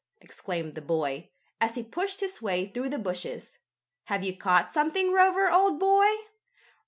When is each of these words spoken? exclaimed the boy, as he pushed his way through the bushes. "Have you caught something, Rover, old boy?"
exclaimed 0.19 0.73
the 0.73 0.81
boy, 0.81 1.29
as 1.59 1.75
he 1.75 1.83
pushed 1.83 2.21
his 2.21 2.41
way 2.41 2.65
through 2.65 2.89
the 2.89 2.97
bushes. 2.97 3.59
"Have 4.05 4.23
you 4.23 4.35
caught 4.35 4.73
something, 4.73 5.13
Rover, 5.13 5.51
old 5.51 5.79
boy?" 5.79 6.07